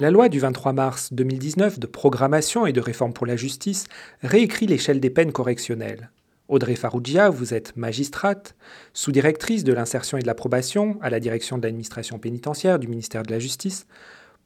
[0.00, 3.84] La loi du 23 mars 2019 de programmation et de réforme pour la justice
[4.22, 6.10] réécrit l'échelle des peines correctionnelles.
[6.48, 8.56] Audrey Farougia, vous êtes magistrate,
[8.94, 13.24] sous-directrice de l'insertion et de la probation à la direction de l'administration pénitentiaire du ministère
[13.24, 13.86] de la Justice.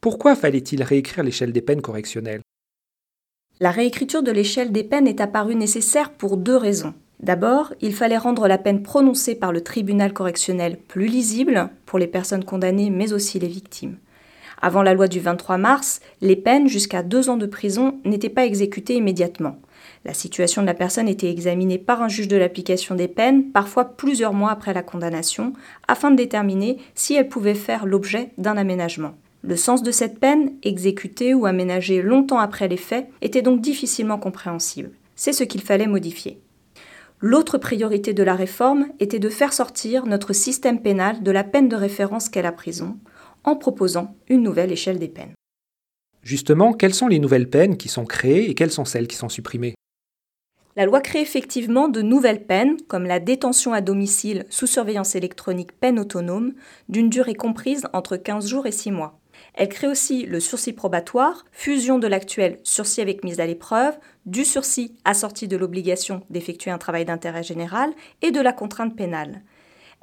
[0.01, 2.43] Pourquoi fallait-il réécrire l'échelle des peines correctionnelles?
[3.61, 6.95] La réécriture de l'échelle des peines est apparue nécessaire pour deux raisons.
[7.21, 12.09] D'abord, il fallait rendre la peine prononcée par le tribunal correctionnel plus lisible pour les
[12.09, 13.99] personnes condamnées mais aussi les victimes.
[14.63, 18.47] Avant la loi du 23 mars, les peines jusqu'à deux ans de prison n'étaient pas
[18.47, 19.59] exécutées immédiatement.
[20.05, 23.97] La situation de la personne était examinée par un juge de l'application des peines, parfois
[23.97, 25.53] plusieurs mois après la condamnation,
[25.89, 29.15] afin de déterminer si elle pouvait faire l'objet d'un aménagement.
[29.43, 34.19] Le sens de cette peine, exécutée ou aménagée longtemps après les faits, était donc difficilement
[34.19, 34.91] compréhensible.
[35.17, 36.41] C'est ce qu'il fallait modifier.
[37.21, 41.69] L'autre priorité de la réforme était de faire sortir notre système pénal de la peine
[41.69, 42.97] de référence qu'est la prison,
[43.45, 45.35] en proposant une nouvelle échelle des peines.
[46.23, 49.29] Justement, quelles sont les nouvelles peines qui sont créées et quelles sont celles qui sont
[49.29, 49.75] supprimées?
[50.77, 55.79] La loi crée effectivement de nouvelles peines, comme la détention à domicile sous surveillance électronique
[55.79, 56.55] peine autonome,
[56.89, 59.21] d'une durée comprise entre 15 jours et 6 mois.
[59.55, 64.45] Elle crée aussi le sursis probatoire, fusion de l'actuel sursis avec mise à l'épreuve, du
[64.45, 69.43] sursis assorti de l'obligation d'effectuer un travail d'intérêt général et de la contrainte pénale.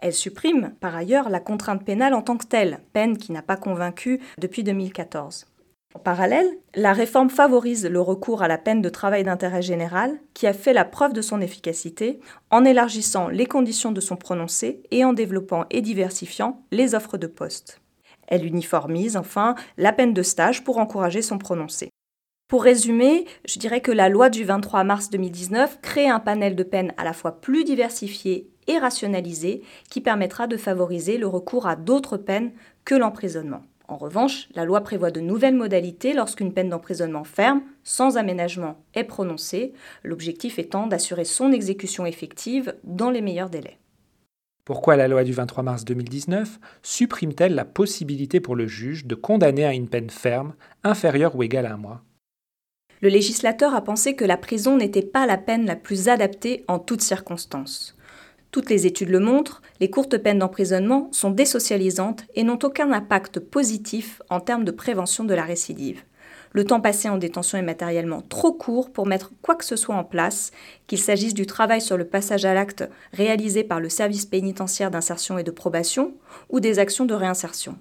[0.02, 3.56] Elle supprime par ailleurs la contrainte pénale en tant que telle, peine qui n'a pas
[3.56, 5.46] convaincu depuis 2014.
[5.94, 10.48] En parallèle, la réforme favorise le recours à la peine de travail d'intérêt général, qui
[10.48, 15.06] a fait la preuve de son efficacité, en élargissant les conditions de son prononcé et
[15.06, 17.82] en développant et diversifiant les offres de poste.
[18.28, 21.90] Elle uniformise enfin la peine de stage pour encourager son prononcé.
[22.48, 26.64] Pour résumer, je dirais que la loi du 23 mars 2019 crée un panel de
[26.64, 31.76] peines à la fois plus diversifié et rationalisé qui permettra de favoriser le recours à
[31.76, 32.52] d'autres peines
[32.86, 33.64] que l'emprisonnement.
[33.88, 39.04] En revanche, la loi prévoit de nouvelles modalités lorsqu'une peine d'emprisonnement ferme, sans aménagement, est
[39.04, 43.78] prononcée, l'objectif étant d'assurer son exécution effective dans les meilleurs délais.
[44.64, 49.66] Pourquoi la loi du 23 mars 2019 supprime-t-elle la possibilité pour le juge de condamner
[49.66, 50.54] à une peine ferme
[50.86, 52.02] inférieure ou égale à un mois?
[53.02, 56.80] Le législateur a pensé que la prison n'était pas la peine la plus adaptée en
[56.80, 57.98] toutes circonstances.
[58.52, 63.40] Toutes les études le montrent, les courtes peines d'emprisonnement sont désocialisantes et n'ont aucun impact
[63.40, 66.04] positif en termes de prévention de la récidive.
[66.52, 69.96] Le temps passé en détention est matériellement trop court pour mettre quoi que ce soit
[69.96, 70.52] en place,
[70.88, 75.38] qu'il s'agisse du travail sur le passage à l'acte réalisé par le service pénitentiaire d'insertion
[75.38, 76.14] et de probation
[76.50, 77.78] ou des actions de réinsertion.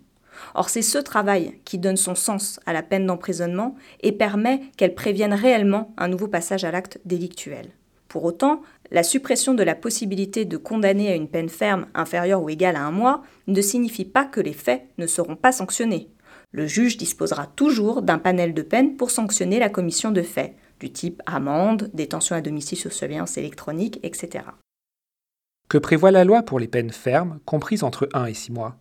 [0.54, 4.94] Or, c'est ce travail qui donne son sens à la peine d'emprisonnement et permet qu'elle
[4.94, 7.72] prévienne réellement un nouveau passage à l'acte délictuel.
[8.10, 12.50] Pour autant, la suppression de la possibilité de condamner à une peine ferme inférieure ou
[12.50, 16.10] égale à un mois ne signifie pas que les faits ne seront pas sanctionnés.
[16.50, 20.90] Le juge disposera toujours d'un panel de peines pour sanctionner la commission de faits, du
[20.90, 24.44] type amende, détention à domicile sous surveillance électronique, etc.
[25.68, 28.76] Que prévoit la loi pour les peines fermes, comprises entre 1 et 6 mois?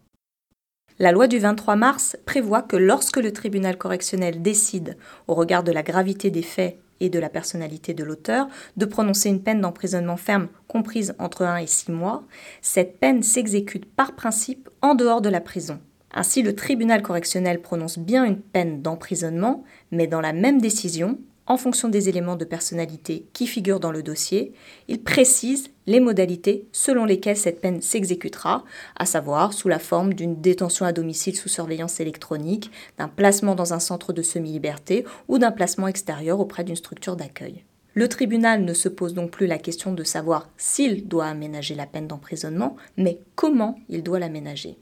[1.00, 5.72] La loi du 23 mars prévoit que lorsque le tribunal correctionnel décide, au regard de
[5.72, 10.18] la gravité des faits et de la personnalité de l'auteur, de prononcer une peine d'emprisonnement
[10.18, 12.24] ferme comprise entre 1 et 6 mois,
[12.62, 15.80] cette peine s'exécute par principe en dehors de la prison.
[16.14, 21.18] Ainsi, le tribunal correctionnel prononce bien une peine d'emprisonnement, mais dans la même décision,
[21.50, 24.54] en fonction des éléments de personnalité qui figurent dans le dossier,
[24.88, 28.64] il précise les modalités selon lesquelles cette peine s'exécutera,
[28.96, 33.74] à savoir sous la forme d'une détention à domicile sous surveillance électronique, d'un placement dans
[33.74, 37.64] un centre de semi-liberté ou d'un placement extérieur auprès d'une structure d'accueil.
[37.96, 41.88] Le tribunal ne se pose donc plus la question de savoir s'il doit aménager la
[41.88, 44.78] peine d'emprisonnement, mais comment il doit l'aménager.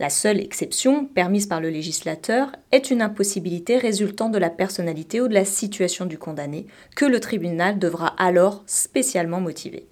[0.00, 5.28] La seule exception permise par le législateur est une impossibilité résultant de la personnalité ou
[5.28, 6.66] de la situation du condamné,
[6.96, 9.86] que le tribunal devra alors spécialement motiver.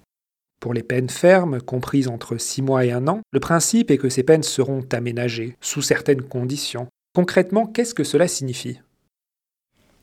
[0.59, 4.09] Pour les peines fermes, comprises entre 6 mois et 1 an, le principe est que
[4.09, 6.87] ces peines seront aménagées, sous certaines conditions.
[7.15, 8.79] Concrètement, qu'est-ce que cela signifie?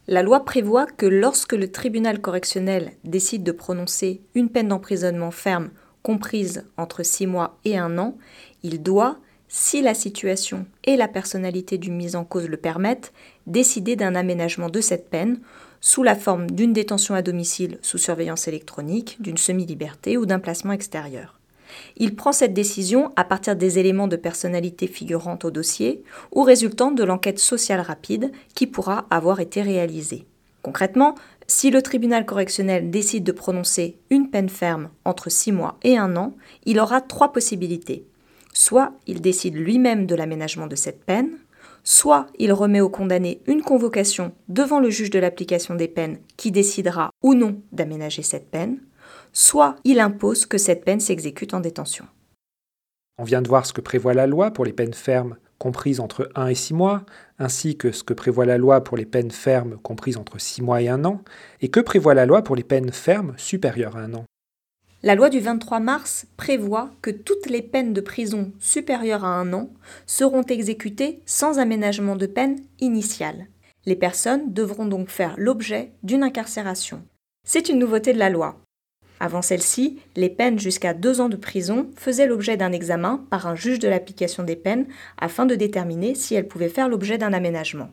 [0.06, 5.70] La loi prévoit que lorsque le tribunal correctionnel décide de prononcer une peine d'emprisonnement ferme
[6.02, 8.16] comprise entre 6 mois et 1 an,
[8.62, 9.18] il doit,
[9.52, 13.12] si la situation et la personnalité du mis en cause le permettent,
[13.48, 15.40] décider d'un aménagement de cette peine
[15.80, 20.72] sous la forme d'une détention à domicile sous surveillance électronique, d'une semi-liberté ou d'un placement
[20.72, 21.40] extérieur.
[21.96, 26.92] Il prend cette décision à partir des éléments de personnalité figurant au dossier ou résultant
[26.92, 30.26] de l'enquête sociale rapide qui pourra avoir été réalisée.
[30.62, 31.16] Concrètement,
[31.48, 36.16] si le tribunal correctionnel décide de prononcer une peine ferme entre 6 mois et 1
[36.16, 36.36] an,
[36.66, 38.04] il aura trois possibilités.
[38.62, 41.38] Soit il décide lui-même de l'aménagement de cette peine,
[41.82, 46.52] soit il remet au condamné une convocation devant le juge de l'application des peines qui
[46.52, 48.82] décidera ou non d'aménager cette peine,
[49.32, 52.04] soit il impose que cette peine s'exécute en détention.
[53.16, 56.28] On vient de voir ce que prévoit la loi pour les peines fermes comprises entre
[56.34, 57.06] 1 et 6 mois,
[57.38, 60.82] ainsi que ce que prévoit la loi pour les peines fermes comprises entre 6 mois
[60.82, 61.22] et 1 an,
[61.62, 64.24] et que prévoit la loi pour les peines fermes supérieures à 1 an.
[65.02, 69.54] La loi du 23 mars prévoit que toutes les peines de prison supérieures à un
[69.54, 69.70] an
[70.06, 73.46] seront exécutées sans aménagement de peine initiale.
[73.86, 77.02] Les personnes devront donc faire l'objet d'une incarcération.
[77.46, 78.60] C'est une nouveauté de la loi.
[79.20, 83.54] Avant celle-ci, les peines jusqu'à deux ans de prison faisaient l'objet d'un examen par un
[83.54, 84.86] juge de l'application des peines
[85.16, 87.88] afin de déterminer si elles pouvaient faire l'objet d'un aménagement.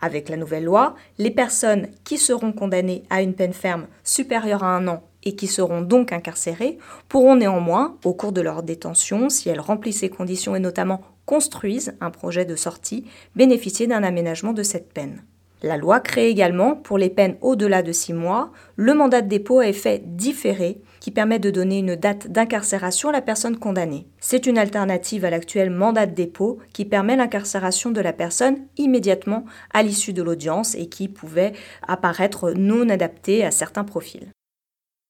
[0.00, 4.74] Avec la nouvelle loi, les personnes qui seront condamnées à une peine ferme supérieure à
[4.74, 6.78] un an et qui seront donc incarcérées
[7.08, 11.94] pourront néanmoins, au cours de leur détention, si elles remplissent ces conditions et notamment construisent
[12.00, 13.04] un projet de sortie,
[13.36, 15.22] bénéficier d'un aménagement de cette peine.
[15.62, 19.58] La loi crée également, pour les peines au-delà de six mois, le mandat de dépôt
[19.58, 24.06] à effet différé qui permet de donner une date d'incarcération à la personne condamnée.
[24.20, 29.44] C'est une alternative à l'actuel mandat de dépôt qui permet l'incarcération de la personne immédiatement
[29.74, 31.52] à l'issue de l'audience et qui pouvait
[31.86, 34.28] apparaître non adapté à certains profils.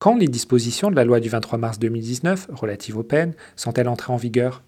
[0.01, 4.13] Quand les dispositions de la loi du 23 mars 2019 relatives aux peines sont-elles entrées
[4.13, 4.63] en vigueur?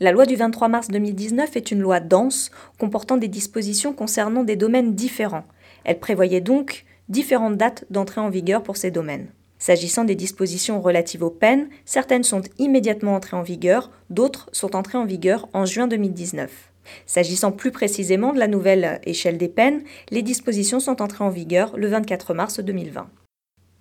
[0.00, 4.56] La loi du 23 mars 2019 est une loi dense comportant des dispositions concernant des
[4.56, 5.44] domaines différents.
[5.84, 9.28] Elle prévoyait donc différentes dates d'entrée en vigueur pour ces domaines.
[9.58, 14.96] S'agissant des dispositions relatives aux peines, certaines sont immédiatement entrées en vigueur, d'autres sont entrées
[14.96, 16.72] en vigueur en juin 2019.
[17.04, 21.76] S'agissant plus précisément de la nouvelle échelle des peines, les dispositions sont entrées en vigueur
[21.76, 23.06] le 24 mars 2020.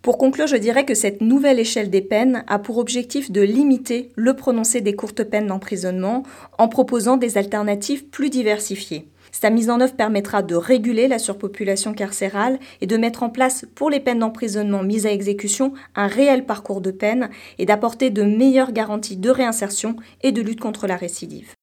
[0.01, 4.11] Pour conclure, je dirais que cette nouvelle échelle des peines a pour objectif de limiter
[4.15, 6.23] le prononcé des courtes peines d'emprisonnement
[6.57, 9.09] en proposant des alternatives plus diversifiées.
[9.31, 13.65] Sa mise en œuvre permettra de réguler la surpopulation carcérale et de mettre en place
[13.75, 18.23] pour les peines d'emprisonnement mises à exécution un réel parcours de peine et d'apporter de
[18.23, 21.53] meilleures garanties de réinsertion et de lutte contre la récidive.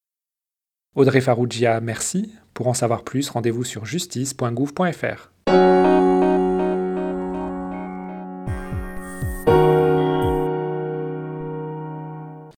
[0.95, 2.33] Audrey Farougia, merci.
[2.55, 5.31] Pour en savoir plus, rendez-vous sur justice.gouv.fr.